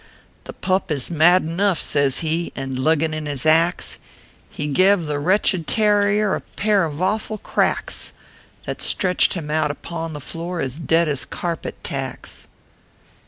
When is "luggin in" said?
2.79-3.27